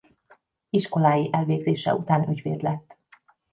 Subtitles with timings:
[0.69, 2.97] Iskolái elvégzése után ügyvéd lett.